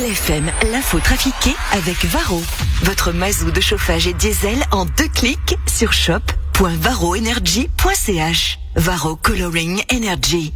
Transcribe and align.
LFM, 0.00 0.50
l'info 0.72 0.98
trafiquée 0.98 1.54
avec 1.72 2.06
Varro. 2.06 2.42
Votre 2.84 3.12
mazou 3.12 3.50
de 3.50 3.60
chauffage 3.60 4.06
et 4.06 4.14
diesel 4.14 4.64
en 4.70 4.86
deux 4.86 5.08
clics 5.08 5.58
sur 5.66 5.92
shop.varroenergy.ch. 5.92 8.58
Varro 8.76 9.16
Coloring 9.16 9.82
Energy. 9.92 10.54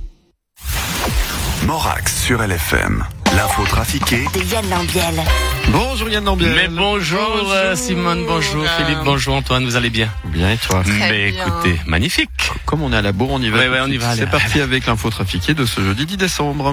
Morax 1.66 2.22
sur 2.22 2.42
LFM. 2.42 3.04
L'info 3.36 3.64
trafiquée 3.64 4.24
De 4.32 4.40
Yann 4.52 4.68
Lambiel. 4.70 5.22
Bonjour 5.70 6.08
Yann 6.08 6.24
Lambiel. 6.24 6.54
Mais 6.54 6.68
bonjour, 6.68 7.50
euh, 7.50 7.74
Simone, 7.74 8.24
bonjour 8.26 8.64
Philippe, 8.76 8.98
bonjour 9.04 9.34
Antoine, 9.34 9.64
vous 9.64 9.74
allez 9.74 9.90
bien? 9.90 10.08
Bien 10.26 10.52
et 10.52 10.56
toi? 10.56 10.82
Mais 10.86 11.32
bien. 11.32 11.46
écoutez, 11.46 11.80
magnifique. 11.86 12.30
Comme 12.64 12.82
on 12.82 12.92
est 12.92 12.96
à 12.96 13.02
la 13.02 13.12
bourre, 13.12 13.32
on 13.32 13.42
y 13.42 13.48
va. 13.50 13.58
Ouais, 13.58 13.68
ouais, 13.68 13.80
on 13.82 13.88
y 13.88 13.96
va, 13.96 14.14
C'est 14.14 14.30
parti 14.30 14.60
avec 14.60 14.86
l'info 14.86 15.10
trafiquée 15.10 15.54
de 15.54 15.64
ce 15.64 15.80
jeudi 15.80 16.06
10 16.06 16.16
décembre. 16.16 16.70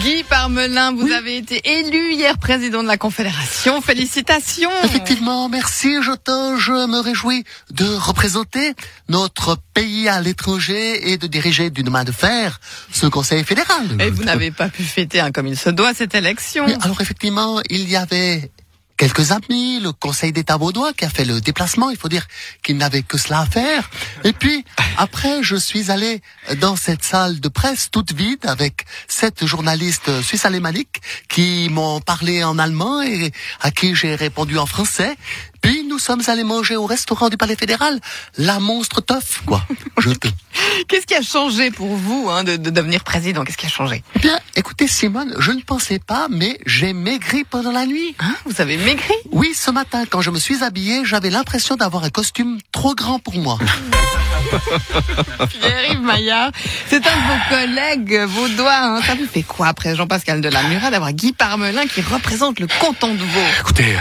Guy 0.00 0.24
Parmelin, 0.24 0.92
vous 0.92 1.10
avez 1.12 1.36
été 1.36 1.60
élu 1.78 2.14
hier 2.14 2.38
président 2.38 2.82
de 2.82 2.88
la 2.88 2.96
Confédération. 2.96 3.80
Félicitations. 3.82 4.70
Effectivement, 4.84 5.48
merci 5.48 6.02
Jotin. 6.02 6.56
Je 6.58 6.72
me 6.72 7.00
réjouis 7.00 7.44
de 7.70 7.84
représenter 7.84 8.74
notre 9.08 9.58
pays 9.74 10.08
à 10.08 10.20
l'étranger 10.20 11.10
et 11.10 11.18
de 11.18 11.26
diriger 11.26 11.70
d'une 11.70 11.90
main 11.90 12.04
de 12.04 12.12
fer 12.12 12.60
ce 12.92 13.06
Conseil 13.06 13.44
fédéral. 13.44 13.82
Et 14.00 14.10
vous 14.10 14.24
n'avez 14.24 14.50
pas 14.50 14.68
pu 14.68 14.82
fêter 14.84 15.20
hein, 15.20 15.32
comme 15.32 15.46
il 15.46 15.56
se 15.58 15.70
doit 15.70 15.81
alors 16.82 17.00
effectivement, 17.00 17.60
il 17.68 17.88
y 17.88 17.96
avait 17.96 18.50
quelques 18.96 19.32
amis, 19.32 19.80
le 19.80 19.90
Conseil 19.90 20.30
d'État 20.30 20.56
vaudois 20.56 20.92
qui 20.92 21.04
a 21.04 21.10
fait 21.10 21.24
le 21.24 21.40
déplacement. 21.40 21.90
Il 21.90 21.96
faut 21.96 22.08
dire 22.08 22.24
qu'il 22.62 22.76
n'avait 22.76 23.02
que 23.02 23.18
cela 23.18 23.40
à 23.40 23.46
faire. 23.46 23.90
Et 24.22 24.32
puis, 24.32 24.64
après, 24.96 25.42
je 25.42 25.56
suis 25.56 25.90
allé 25.90 26.22
dans 26.60 26.76
cette 26.76 27.02
salle 27.02 27.40
de 27.40 27.48
presse 27.48 27.90
toute 27.90 28.12
vide 28.12 28.46
avec 28.46 28.84
sept 29.08 29.44
journalistes 29.44 30.22
suisses 30.22 30.44
alémaniques 30.44 31.00
qui 31.28 31.68
m'ont 31.68 32.00
parlé 32.00 32.44
en 32.44 32.60
allemand 32.60 33.02
et 33.02 33.32
à 33.60 33.72
qui 33.72 33.96
j'ai 33.96 34.14
répondu 34.14 34.56
en 34.56 34.66
français. 34.66 35.16
Puis, 35.62 35.84
nous 35.88 35.98
sommes 35.98 36.22
allés 36.28 36.44
manger 36.44 36.76
au 36.76 36.86
restaurant 36.86 37.28
du 37.28 37.36
Palais 37.36 37.56
fédéral 37.56 37.98
la 38.36 38.60
monstre 38.60 39.00
teuf, 39.00 39.42
quoi. 39.46 39.66
Qu'est-ce 40.88 41.06
qui 41.06 41.14
a 41.14 41.22
changé 41.22 41.70
pour 41.70 41.94
vous 41.96 42.28
hein, 42.30 42.44
de, 42.44 42.56
de 42.56 42.70
devenir 42.70 43.02
président? 43.04 43.44
Qu'est-ce 43.44 43.56
qui 43.56 43.66
a 43.66 43.70
changé? 43.70 44.02
Eh 44.16 44.18
Bien, 44.18 44.38
écoutez, 44.56 44.86
Simone, 44.86 45.34
je 45.38 45.52
ne 45.52 45.60
pensais 45.62 45.98
pas, 45.98 46.26
mais 46.30 46.58
j'ai 46.66 46.92
maigri 46.92 47.44
pendant 47.44 47.72
la 47.72 47.86
nuit. 47.86 48.14
hein 48.18 48.34
Vous 48.44 48.60
avez 48.60 48.76
maigri? 48.76 49.14
Oui, 49.30 49.52
ce 49.54 49.70
matin, 49.70 50.04
quand 50.08 50.20
je 50.20 50.30
me 50.30 50.38
suis 50.38 50.62
habillé, 50.64 51.04
j'avais 51.04 51.30
l'impression 51.30 51.76
d'avoir 51.76 52.04
un 52.04 52.10
costume 52.10 52.58
trop 52.72 52.94
grand 52.94 53.18
pour 53.18 53.34
moi. 53.36 53.58
Pierre-Yves 55.48 56.00
Maillard, 56.00 56.50
c'est 56.86 56.96
un 56.96 57.00
de 57.00 57.06
vos 57.06 57.56
collègues 57.56 58.20
vaudois. 58.26 58.74
Hein. 58.74 59.00
Ça 59.02 59.14
vous 59.14 59.26
fait 59.26 59.42
quoi 59.42 59.68
après 59.68 59.94
Jean-Pascal 59.96 60.40
Delamura 60.40 60.90
d'avoir 60.90 61.12
Guy 61.12 61.32
Parmelin 61.32 61.86
qui 61.86 62.00
représente 62.02 62.60
le 62.60 62.66
canton 62.80 63.14
de 63.14 63.22
Vaud? 63.22 63.40
Écoutez, 63.60 63.94
euh, 63.94 63.98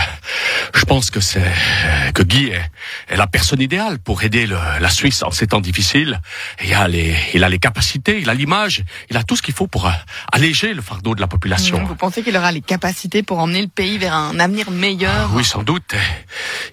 je 0.76 0.86
pense 0.86 1.10
que 1.10 1.20
c'est 1.20 1.40
euh, 1.44 2.12
que 2.14 2.24
Guy 2.24 2.48
est, 2.48 2.72
est 3.10 3.18
la 3.18 3.28
personne 3.28 3.62
idéale 3.62 4.00
pour 4.00 4.24
aider 4.24 4.46
le- 4.48 4.58
la 4.80 4.90
Suisse 4.90 5.24
en 5.24 5.32
ces 5.32 5.48
temps 5.48 5.62
difficiles. 5.62 6.20
Il 6.64 6.74
a 6.74 6.88
les, 6.88 7.16
il 7.34 7.44
a 7.44 7.50
les 7.50 7.60
capacités, 7.60 8.20
il 8.20 8.30
a 8.30 8.34
l'image, 8.34 8.84
il 9.10 9.18
a 9.18 9.24
tout 9.24 9.36
ce 9.36 9.42
qu'il 9.42 9.54
faut 9.54 9.68
pour 9.68 9.88
euh, 9.88 9.92
alléger 10.32 10.74
le 10.74 10.82
fardeau 10.82 11.16
de 11.16 11.22
la 11.22 11.28
population. 11.28 11.84
Vous 11.86 11.96
pensez 11.96 12.24
qu'il 12.24 12.36
aura 12.38 12.52
les 12.52 12.62
capacités 12.62 13.24
pour 13.24 13.40
emmener 13.40 13.62
le 13.62 13.68
pays 13.68 13.98
vers 13.98 14.14
un 14.14 14.40
avenir 14.40 14.72
meilleur? 14.72 15.30
Oui, 15.34 15.44
sans 15.46 15.64
doute. 15.64 15.94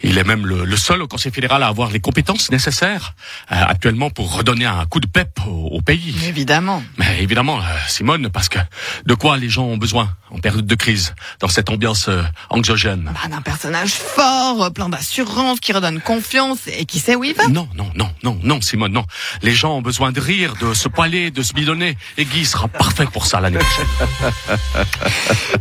Il 0.02 0.18
est 0.18 0.24
même 0.24 0.46
le, 0.46 0.64
le 0.64 0.76
seul 0.76 1.02
au 1.02 1.08
Conseil 1.08 1.32
fédéral 1.32 1.62
à 1.62 1.66
avoir 1.66 1.90
les 1.90 2.00
compétences 2.00 2.50
nécessaires 2.50 3.14
euh, 3.52 3.56
actuellement 3.68 4.10
pour 4.10 4.34
redonner 4.34 4.64
un 4.64 4.84
coup 4.86 4.98
de 4.98 5.06
pep 5.06 5.28
au, 5.46 5.68
au 5.76 5.80
pays. 5.80 6.14
Évidemment. 6.26 6.82
Mais 6.96 7.22
évidemment, 7.22 7.58
euh, 7.58 7.62
Simone, 7.86 8.30
parce 8.30 8.48
que 8.48 8.58
de 9.06 9.14
quoi 9.14 9.36
les 9.36 9.48
gens 9.48 9.64
ont 9.64 9.76
besoin 9.76 10.10
en 10.30 10.38
période 10.38 10.66
de 10.66 10.74
crise, 10.74 11.14
dans 11.40 11.48
cette 11.48 11.70
ambiance 11.70 12.08
euh, 12.08 12.22
anxiogène? 12.50 13.12
Bah, 13.14 13.28
d'un 13.28 13.42
personnage 13.42 13.92
fort, 13.92 14.64
euh, 14.64 14.70
plein 14.70 14.88
d'assurance, 14.88 15.60
qui 15.60 15.72
redonne 15.72 16.00
confiance 16.00 16.60
et 16.66 16.84
qui 16.86 16.98
sait 16.98 17.14
où 17.14 17.24
il 17.24 17.34
va. 17.34 17.46
Non, 17.48 17.68
non, 17.74 17.90
non, 17.94 18.10
non, 18.22 18.38
non, 18.42 18.60
Simone, 18.60 18.92
non. 18.92 19.04
Les 19.42 19.54
gens 19.54 19.76
ont 19.76 19.82
besoin 19.82 20.12
de 20.12 20.20
rire, 20.20 20.54
de 20.60 20.74
se 20.74 20.88
poiler, 20.88 21.30
de 21.30 21.42
se 21.42 21.52
bidonner. 21.52 21.96
Et 22.16 22.24
Guy 22.24 22.44
sera 22.44 22.68
parfait 22.68 23.06
pour 23.06 23.26
ça 23.26 23.40
l'année 23.40 23.58
prochaine. 23.58 23.86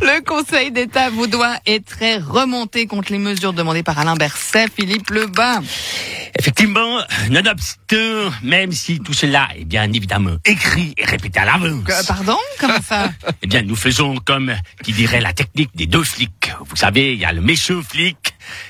Le 0.00 0.24
Conseil 0.24 0.70
d'État 0.70 1.10
vaudois 1.10 1.56
est 1.66 1.84
très 1.84 2.18
remonté 2.18 2.86
contre 2.86 3.12
les 3.12 3.18
mesures 3.18 3.52
demandées 3.52 3.82
par 3.82 3.98
Alain 3.98 4.14
Berset, 4.14 4.66
Philippe 4.74 5.10
Lebas. 5.10 5.60
Effectivement, 6.38 7.00
nonobstant, 7.30 8.30
même 8.44 8.70
si 8.70 9.00
tout 9.00 9.12
cela 9.12 9.48
est 9.56 9.64
bien 9.64 9.92
évidemment 9.92 10.36
écrit 10.44 10.94
et 10.96 11.04
répété 11.04 11.40
à 11.40 11.44
l'avance, 11.44 11.82
Euh, 11.88 12.02
pardon 12.06 12.36
Comment 12.60 12.80
ça 12.80 13.10
eh 13.42 13.46
bien 13.48 13.62
nous 13.62 13.74
faisons 13.74 14.16
comme 14.24 14.54
qui 14.84 14.92
dirait 14.92 15.20
la 15.20 15.32
technique 15.32 15.70
des 15.74 15.86
deux 15.86 16.04
flics. 16.04 16.52
Vous 16.68 16.76
savez, 16.76 17.14
il 17.14 17.18
y 17.18 17.24
a 17.24 17.32
le 17.32 17.40
méchant 17.40 17.82
flic 17.82 18.16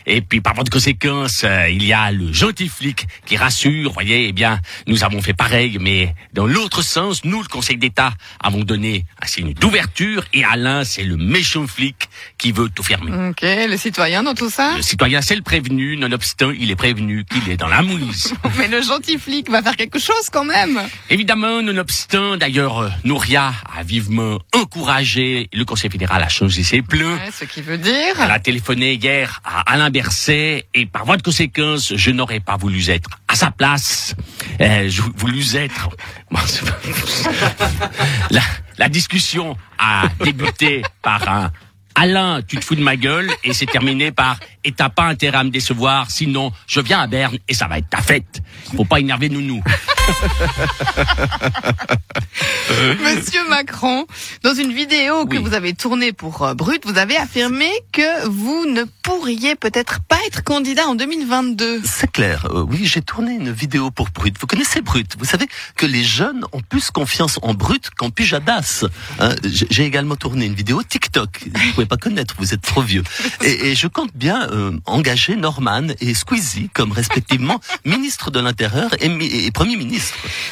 et 0.07 0.21
puis 0.21 0.41
par 0.41 0.55
voie 0.55 0.65
de 0.65 0.71
conséquence, 0.71 1.43
euh, 1.45 1.69
il 1.69 1.85
y 1.85 1.93
a 1.93 2.11
le 2.11 2.33
gentil 2.33 2.69
flic 2.69 3.07
qui 3.27 3.37
rassure. 3.37 3.93
Voyez, 3.93 4.29
eh 4.29 4.33
bien 4.33 4.61
nous 4.87 5.05
avons 5.05 5.21
fait 5.23 5.35
pareil, 5.35 5.79
mais 5.81 6.15
dans 6.33 6.47
l'autre 6.47 6.83
sens, 6.83 7.25
nous 7.25 7.43
le 7.43 7.49
Conseil 7.49 7.77
d'État 7.77 8.13
avons 8.41 8.61
donné 8.65 9.05
un 9.23 9.27
signe 9.27 9.55
d'ouverture 9.55 10.25
et 10.33 10.45
Alain 10.45 10.85
c'est 10.85 11.05
le 11.05 11.17
méchant 11.17 11.67
flic 11.67 12.09
qui 12.39 12.53
veut 12.53 12.69
tout 12.69 12.83
fermer. 12.83 13.31
Ok, 13.31 13.43
le 13.43 13.77
citoyen 13.77 14.23
dans 14.23 14.35
tout 14.35 14.51
ça? 14.51 14.77
Le 14.77 14.83
citoyen 14.83 15.23
c'est 15.23 15.37
le 15.37 15.43
prévenu, 15.43 15.97
nonobstant 15.97 16.51
il 16.51 16.71
est 16.71 16.77
prévenu 16.77 17.25
qu'il 17.25 17.51
est 17.51 17.57
dans 17.57 17.69
la 17.69 17.83
mouise. 17.83 18.35
Mais 18.59 18.69
le 18.69 18.83
gentil 18.83 19.19
flic 19.19 19.51
va 19.51 19.63
faire 19.63 19.77
quelque 19.77 19.99
chose 19.99 20.29
quand 20.33 20.45
même. 20.45 20.81
Évidemment, 21.11 21.63
nonobstant, 21.63 22.37
d'ailleurs, 22.37 22.79
euh, 22.79 22.89
Nouria 23.05 23.53
a 23.77 23.83
vivement 23.83 24.39
encouragé 24.55 25.49
le 25.53 25.65
Conseil 25.65 25.91
fédéral 25.91 26.23
à 26.23 26.29
changer 26.29 26.63
ses 26.63 26.83
plans. 26.83 27.15
Ouais, 27.15 27.31
ce 27.33 27.45
qui 27.45 27.63
veut 27.63 27.79
dire... 27.79 28.21
Elle 28.21 28.31
a 28.31 28.39
téléphoné 28.39 28.95
hier 28.95 29.41
à 29.45 29.68
Alain 29.71 29.91
Berset 29.91 30.65
et 30.73 30.87
par 30.87 31.05
voie 31.05 31.19
de 31.19 31.23
conséquence, 31.23 31.95
je 31.95 32.11
n'aurais 32.11 32.41
pas 32.41 32.57
voulu 32.57 32.89
être 32.89 33.11
à 33.29 33.37
sa 33.37 33.51
place. 33.51 34.17
Euh, 34.63 34.89
je 34.89 35.03
voulu 35.03 35.45
être... 35.57 35.91
La, 38.31 38.41
la 38.79 38.89
discussion 38.89 39.59
a 39.79 40.05
débuté 40.25 40.83
par 41.03 41.29
un 41.29 41.53
Alain, 41.95 42.41
tu 42.47 42.57
te 42.57 42.65
fous 42.65 42.77
de 42.77 42.81
ma 42.81 42.97
gueule 42.97 43.29
et 43.43 43.53
c'est 43.53 43.67
terminé 43.67 44.13
par 44.13 44.39
et 44.63 44.71
t'as 44.71 44.89
pas 44.89 45.05
intérêt 45.05 45.39
à 45.39 45.45
me 45.45 45.51
décevoir, 45.51 46.13
sinon 46.13 46.53
je 46.69 46.81
viens 46.81 47.01
à 47.01 47.09
Berne 47.09 47.39
et 47.49 47.55
ça 47.55 47.67
va 47.67 47.79
être 47.79 47.91
ta 47.91 48.01
fête. 48.01 48.41
Faut 48.77 48.85
pas 48.85 49.01
énerver 49.01 49.29
Nounou. 49.29 49.65
Monsieur 53.03 53.49
Macron, 53.49 54.07
dans 54.43 54.55
une 54.55 54.73
vidéo 54.73 55.27
que 55.27 55.37
Oui. 55.37 55.43
vous 55.43 55.55
avez 55.55 55.75
tournée 55.75 56.13
pour 56.13 56.43
euh, 56.43 56.55
Brut, 56.55 56.83
vous 56.87 56.99
avez 56.99 57.17
affirmé 57.17 57.69
que 57.93 58.27
vous 58.29 58.67
ne 58.67 58.85
pourriez 59.03 59.57
peut-être 59.57 60.01
pas 60.07 60.19
être 60.27 60.45
candidat 60.45 60.87
en 60.87 60.95
2022. 60.95 61.83
C'est 61.85 62.11
clair. 62.11 62.47
Euh, 62.51 62.63
oui, 62.63 62.87
j'ai 62.87 63.03
tourné 63.03 63.33
une 63.35 63.51
vidéo 63.51 63.91
pour 63.91 64.09
Brut. 64.11 64.37
Vous 64.41 64.47
connaissez 64.47 64.81
Brut 64.81 65.17
Vous 65.19 65.25
savez 65.25 65.47
que 65.77 65.87
les 65.87 66.05
jeunes 66.05 66.45
ont 66.53 66.61
plus 66.61 66.91
confiance 66.91 67.39
en 67.43 67.55
Brut 67.55 67.91
qu'en 67.97 68.11
Pujadas. 68.11 68.85
Hein, 69.21 69.35
j'ai 69.45 69.85
également 69.85 70.17
tourné 70.17 70.47
une 70.47 70.55
vidéo 70.55 70.83
TikTok. 70.83 71.45
Vous 71.53 71.73
pouvez 71.75 71.87
pas 71.87 71.97
connaître, 71.97 72.35
vous 72.39 72.55
êtes 72.55 72.63
trop 72.63 72.83
vieux. 72.83 73.03
Et, 73.43 73.71
et 73.71 73.75
je 73.75 73.87
compte 73.89 74.11
bien 74.15 74.49
euh, 74.51 74.73
engager 74.87 75.37
Norman 75.37 75.89
et 76.01 76.15
Squeezie 76.15 76.71
comme 76.73 76.93
respectivement 76.93 77.61
ministre 77.85 78.31
de 78.31 78.41
l'Intérieur 78.41 78.91
et 79.01 79.51
Premier 79.51 79.77
ministre. 79.77 79.98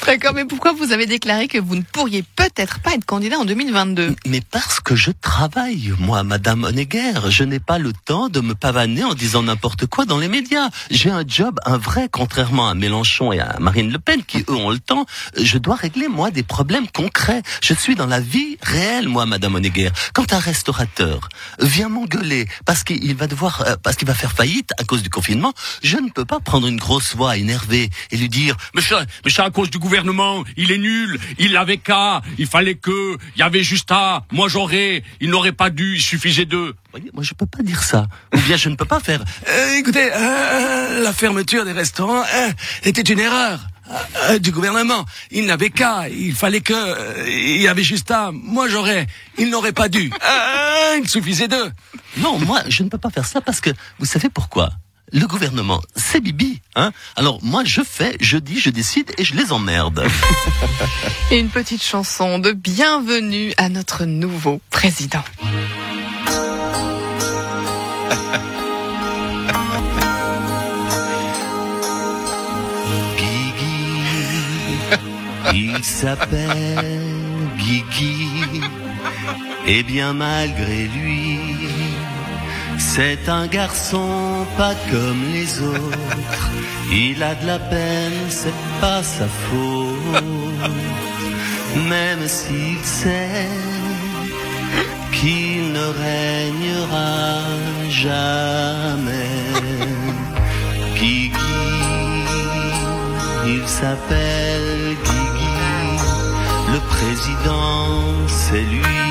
D'accord, 0.07 0.35
mais 0.35 0.45
pourquoi 0.45 0.73
vous 0.73 0.93
avez 0.93 1.07
déclaré 1.07 1.49
que 1.49 1.59
vous 1.59 1.75
ne 1.75 1.83
pourriez 1.83 2.23
peut-être 2.37 2.81
pas 2.81 2.95
être 2.95 3.05
candidat 3.05 3.39
en 3.39 3.45
2022 3.45 4.15
Mais 4.27 4.41
parce 4.41 4.81
que 4.81 4.95
je 4.95 5.11
travaille, 5.11 5.93
moi, 5.99 6.23
Madame 6.23 6.65
Honegger. 6.65 7.13
Je 7.29 7.45
n'ai 7.45 7.59
pas 7.59 7.79
le 7.79 7.93
temps 7.93 8.29
de 8.29 8.41
me 8.41 8.55
pavaner 8.55 9.05
en 9.05 9.15
disant 9.15 9.43
n'importe 9.43 9.87
quoi 9.87 10.05
dans 10.05 10.19
les 10.19 10.29
médias. 10.29 10.69
J'ai 10.91 11.11
un 11.11 11.25
job, 11.27 11.59
un 11.65 11.79
vrai, 11.79 12.09
contrairement 12.11 12.69
à 12.69 12.75
Mélenchon 12.75 13.33
et 13.33 13.41
à 13.41 13.57
Marine 13.59 13.91
Le 13.91 13.99
Pen, 13.99 14.23
qui 14.23 14.45
eux 14.49 14.55
ont 14.55 14.71
le 14.71 14.79
temps. 14.79 15.07
Je 15.37 15.59
dois 15.59 15.75
régler, 15.75 16.09
moi, 16.09 16.31
des 16.31 16.43
problèmes 16.43 16.89
concrets. 16.89 17.43
Je 17.63 17.75
suis 17.75 17.95
dans 17.95 18.07
la 18.07 18.21
vie 18.21 18.59
réelle, 18.63 19.09
moi, 19.09 19.27
Madame 19.27 19.55
Honegger. 19.55 19.91
Quand 20.15 20.33
un 20.33 20.39
restaurateur 20.39 21.29
vient 21.61 21.89
m'engueuler 21.89 22.47
parce 22.65 22.85
qu'il 22.85 23.15
va 23.17 23.27
devoir, 23.27 23.63
euh, 23.67 23.77
parce 23.83 23.97
qu'il 23.97 24.09
va 24.09 24.15
faire 24.15 24.33
faillite 24.33 24.71
à 24.79 24.85
cause 24.85 25.03
du 25.03 25.11
confinement, 25.11 25.53
je 25.83 25.97
ne 25.97 26.09
peux 26.11 26.25
pas 26.25 26.41
prendre 26.41 26.67
une 26.67 26.79
grosse 26.79 27.15
voix 27.15 27.37
énervée 27.37 27.91
et 28.11 28.17
lui 28.17 28.29
dire, 28.29 28.57
Mais 28.75 28.83
c'est, 28.83 29.36
à 29.45 29.51
cause 29.51 29.71
du 29.71 29.79
gouvernement. 29.79 30.45
Il 30.57 30.71
est 30.73 30.79
nul. 30.79 31.19
Il 31.39 31.57
avait 31.57 31.79
qu'à. 31.79 32.23
Il 32.39 32.47
fallait 32.47 32.75
que. 32.77 33.17
Il 33.35 33.39
y 33.39 33.43
avait 33.43 33.63
juste 33.63 33.91
à. 33.91 34.25
Moi 34.33 34.49
j'aurais. 34.49 35.03
Il 35.21 35.31
n'aurait 35.31 35.53
pas 35.53 35.71
dû. 35.71 35.95
Il 35.97 36.03
suffisait 36.03 36.45
de. 36.47 36.75
voyez, 36.93 37.11
moi, 37.13 37.23
je 37.23 37.35
peux 37.35 37.47
pas 37.47 37.63
dire 37.63 37.83
ça. 37.83 38.07
Ou 38.35 38.39
bien 38.41 38.57
je 38.57 38.69
ne 38.69 38.77
peux 38.77 38.85
pas 38.85 39.01
faire, 39.01 39.23
Euh, 39.49 39.77
écoutez, 39.79 40.11
euh, 40.13 41.03
la 41.03 41.13
fermeture 41.13 41.65
des 41.65 41.73
restaurants 41.73 42.23
euh, 42.35 42.51
était 42.85 43.03
une 43.03 43.21
erreur 43.21 43.61
euh, 44.31 44.39
du 44.39 44.51
gouvernement. 44.51 45.05
Il 45.31 45.47
n'avait 45.47 45.71
qu'à, 45.71 46.09
il 46.09 46.35
fallait 46.35 46.61
que, 46.61 46.73
euh, 46.75 47.25
il 47.29 47.61
y 47.61 47.69
avait 47.69 47.83
juste 47.85 48.11
à. 48.11 48.31
Moi 48.33 48.69
j'aurais, 48.69 49.07
il 49.39 49.51
n'aurait 49.51 49.73
pas 49.73 49.89
dû. 49.89 50.11
Euh, 50.13 50.99
il 51.03 51.09
suffisait 51.09 51.49
d'eux. 51.49 51.71
Non, 52.19 52.39
moi, 52.39 52.63
je 52.69 52.83
ne 52.83 52.89
peux 52.89 52.99
pas 52.99 53.11
faire 53.11 53.27
ça 53.27 53.41
parce 53.41 53.61
que 53.61 53.71
vous 53.99 54.07
savez 54.07 54.29
pourquoi? 54.29 54.71
le 55.13 55.27
gouvernement, 55.27 55.81
c'est 55.95 56.21
Bibi. 56.21 56.61
Hein 56.75 56.93
Alors 57.15 57.39
moi, 57.43 57.63
je 57.65 57.83
fais, 57.83 58.17
je 58.21 58.39
dis, 58.39 58.59
je 58.59 58.71
décide 58.71 59.13
et 59.19 59.25
je 59.25 59.35
les 59.35 59.53
emmerde. 59.53 60.05
une 61.31 61.49
petite 61.49 61.83
chanson 61.83 62.39
de 62.39 62.53
bienvenue 62.53 63.53
à 63.57 63.69
notre 63.69 64.05
nouveau 64.05 64.61
président. 64.71 65.23
Guigui, 73.17 74.01
il 75.55 75.85
s'appelle 75.85 76.95
Guigui, 77.57 78.61
et 79.67 79.83
bien 79.85 80.13
malgré 80.13 80.89
lui, 80.89 81.39
c'est 82.79 83.29
un 83.29 83.47
garçon 83.47 84.36
pas 84.57 84.75
comme 84.91 85.23
les 85.33 85.61
autres. 85.61 86.51
Il 86.93 87.23
a 87.23 87.35
de 87.35 87.47
la 87.47 87.59
peine, 87.59 88.21
c'est 88.29 88.61
pas 88.81 89.03
sa 89.03 89.27
faute. 89.27 90.71
Même 91.89 92.27
s'il 92.27 92.83
sait 92.83 93.49
qu'il 95.13 95.73
ne 95.73 95.87
régnera 96.07 97.41
jamais. 97.91 99.43
Guigui, 100.95 101.33
il 103.47 103.67
s'appelle 103.67 104.97
Guigui, 105.05 105.57
le 106.73 106.81
président 106.95 108.17
c'est 108.27 108.67
lui. 108.75 109.07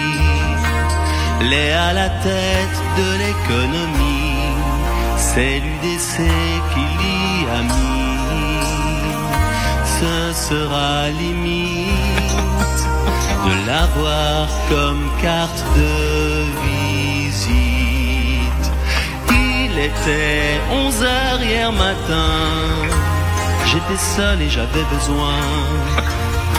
L'est 1.50 1.74
à 1.74 1.94
la 1.94 2.10
tête 2.10 2.80
de 3.00 3.08
l'économie, 3.22 4.35
c'est 5.36 5.60
l'UDC 5.60 6.16
qui 6.72 6.86
l'y 7.00 7.46
a 7.58 7.60
mis. 7.74 8.64
Ce 9.98 10.16
sera 10.48 10.92
limite 11.10 12.82
de 13.46 13.54
l'avoir 13.68 14.48
comme 14.70 15.04
carte 15.22 15.62
de 15.76 15.94
visite. 16.66 18.66
Il 19.30 19.78
était 19.78 20.62
11 20.72 21.04
heures 21.04 21.44
hier 21.44 21.72
matin. 21.74 22.32
J'étais 23.66 24.02
seul 24.16 24.42
et 24.42 24.50
j'avais 24.50 24.86
besoin 24.96 25.38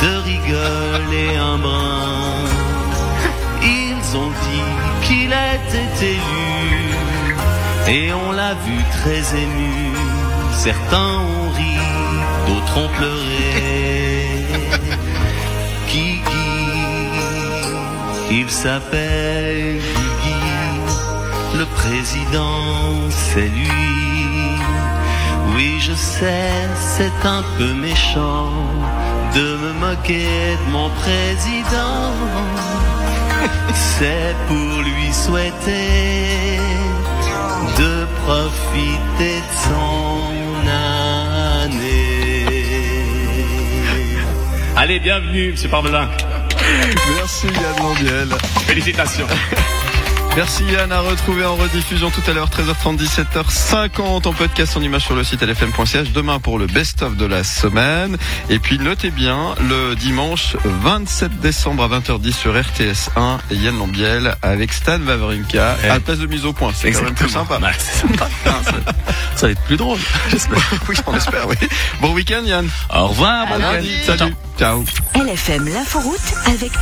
de 0.02 0.12
rigoler 0.30 1.34
un 1.50 1.56
brin. 1.56 2.44
Ils 3.62 4.16
ont 4.18 4.32
dit 4.46 4.70
qu'il 5.06 5.32
était 5.32 5.96
élu 6.14 6.85
et 7.88 8.12
on 8.12 8.32
l'a 8.32 8.54
vu 8.54 8.78
très 8.98 9.20
ému. 9.38 9.92
Certains 10.52 11.18
ont 11.34 11.50
ri, 11.50 11.76
d'autres 12.46 12.78
ont 12.78 12.88
pleuré. 12.96 14.36
Guigui, 15.88 16.22
il 18.30 18.50
s'appelle 18.50 19.80
Guigui, 20.22 21.58
le 21.58 21.66
président 21.66 23.10
c'est 23.10 23.48
lui. 23.48 23.96
Oui, 25.54 25.78
je 25.80 25.94
sais, 25.94 26.52
c'est 26.76 27.20
un 27.24 27.42
peu 27.56 27.72
méchant 27.72 28.50
de 29.34 29.56
me 29.62 29.72
moquer 29.74 30.56
de 30.62 30.70
mon 30.72 30.90
président. 30.90 32.12
C'est 33.74 34.34
pour 34.48 34.82
lui 34.82 35.12
souhaiter 35.12 36.25
profiter 38.46 39.40
de 39.40 39.54
son 39.64 40.68
année. 40.68 41.86
Allez, 44.76 45.00
bienvenue, 45.00 45.50
monsieur 45.52 45.68
Parmelin. 45.68 46.08
Merci 47.16 47.46
Yann 47.46 47.76
Lambiel. 47.78 48.28
Félicitations. 48.66 49.26
Merci 50.36 50.64
Yann, 50.64 50.92
à 50.92 51.00
retrouver 51.00 51.46
en 51.46 51.56
rediffusion 51.56 52.10
tout 52.10 52.20
à 52.26 52.34
l'heure 52.34 52.50
13h30, 52.50 52.98
17h50 52.98 54.28
en 54.28 54.32
podcast 54.34 54.76
en 54.76 54.82
image 54.82 55.06
sur 55.06 55.16
le 55.16 55.24
site 55.24 55.42
lfm.ch 55.42 56.12
demain 56.12 56.40
pour 56.40 56.58
le 56.58 56.66
best-of 56.66 57.16
de 57.16 57.24
la 57.24 57.42
semaine. 57.42 58.18
Et 58.50 58.58
puis 58.58 58.78
notez 58.78 59.10
bien, 59.10 59.54
le 59.66 59.94
dimanche 59.94 60.56
27 60.64 61.40
décembre 61.40 61.84
à 61.84 61.88
20h10 61.98 62.32
sur 62.32 62.52
RTS 62.52 63.10
1, 63.16 63.38
Yann 63.50 63.78
Lambiel 63.78 64.36
avec 64.42 64.74
Stan 64.74 65.00
Wawrinka 65.00 65.78
Eh. 65.82 65.86
à 65.88 65.94
la 65.94 66.00
place 66.00 66.18
de 66.18 66.26
mise 66.26 66.44
au 66.44 66.52
point. 66.52 66.70
C'est 66.74 66.92
quand 66.92 67.04
même 67.04 67.14
plus 67.14 67.30
sympa. 67.30 67.58
Ouais, 67.58 67.72
sympa. 67.78 68.28
Ça 69.36 69.46
va 69.46 69.52
être 69.52 69.62
plus 69.62 69.78
drôle. 69.78 69.98
J'espère. 70.28 70.58
oui, 70.88 70.96
on 71.06 71.14
espère, 71.14 71.48
oui. 71.48 71.56
Bon 72.02 72.12
week-end 72.12 72.42
Yann. 72.44 72.68
Au 72.94 73.06
revoir. 73.06 73.50
À 73.50 73.58
bon 73.58 73.80
week-end. 73.80 74.16
Salut. 74.18 74.34
Ciao. 74.58 74.84
LFM 75.14 75.68
l'inforoute 75.68 76.20
avec 76.46 76.72